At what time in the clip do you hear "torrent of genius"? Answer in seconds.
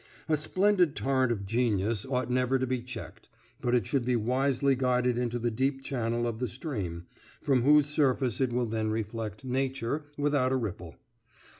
0.95-2.07